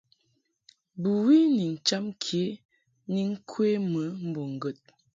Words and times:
Bɨwi 1.01 1.37
ni 1.57 1.65
ncham 1.75 2.05
ke 2.23 2.41
ni 3.11 3.21
ŋkwe 3.33 3.67
mɨ 3.91 4.01
mbo 4.27 4.41
ŋgəd. 4.55 4.79